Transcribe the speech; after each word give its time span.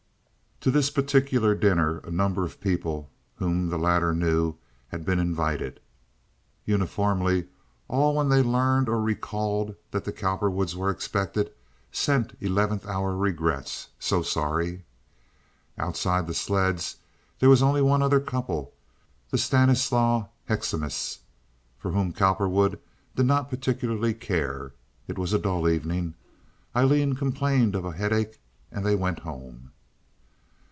To 0.63 0.69
this 0.69 0.91
particular 0.91 1.55
dinner 1.55 2.01
a 2.03 2.11
number 2.11 2.45
of 2.45 2.61
people, 2.61 3.09
whom 3.37 3.69
the 3.69 3.79
latter 3.79 4.13
knew, 4.13 4.57
had 4.89 5.03
been 5.03 5.17
invited. 5.17 5.79
Uniformly 6.65 7.47
all, 7.87 8.13
when 8.13 8.29
they 8.29 8.43
learned 8.43 8.87
or 8.87 9.01
recalled 9.01 9.73
that 9.89 10.03
the 10.05 10.11
Cowperwoods 10.13 10.75
were 10.75 10.91
expected, 10.91 11.51
sent 11.91 12.37
eleventh 12.39 12.85
hour 12.85 13.17
regrets—"so 13.17 14.21
sorry." 14.21 14.83
Outside 15.79 16.27
the 16.27 16.35
Sledds 16.35 16.97
there 17.39 17.49
was 17.49 17.63
only 17.63 17.81
one 17.81 18.03
other 18.03 18.19
couple—the 18.19 19.37
Stanislau 19.39 20.27
Hoecksemas, 20.47 21.21
for 21.79 21.89
whom 21.89 22.11
the 22.11 22.19
Cowperwoods 22.19 22.75
did 23.15 23.25
not 23.25 23.49
particularly 23.49 24.13
care. 24.13 24.73
It 25.07 25.17
was 25.17 25.33
a 25.33 25.39
dull 25.39 25.67
evening. 25.67 26.13
Aileen 26.75 27.15
complained 27.15 27.73
of 27.75 27.83
a 27.83 27.93
headache, 27.93 28.39
and 28.71 28.85
they 28.85 28.93
went 28.93 29.21
home. 29.21 29.69